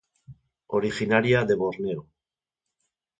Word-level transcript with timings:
Originaria 0.79 1.43
de 1.51 1.55
Borneo. 1.61 2.01